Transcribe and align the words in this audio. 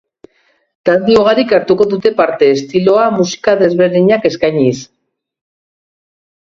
Talde 0.89 1.17
ugarik 1.23 1.53
hartuko 1.57 1.87
du 1.91 1.99
parte, 2.21 2.49
estilo 2.55 2.97
eta 3.03 3.13
musika 3.19 3.57
desberdinak 3.63 4.29
eskainiz. 4.33 4.77